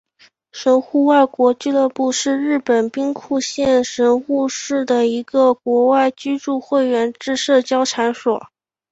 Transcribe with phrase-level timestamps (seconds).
[0.51, 8.47] 神户外国俱乐部是日本兵库县神户市的一个外国居民会员制社交场所。